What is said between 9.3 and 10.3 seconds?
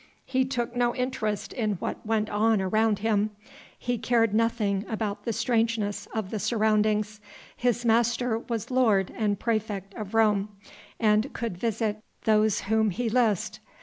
praefect of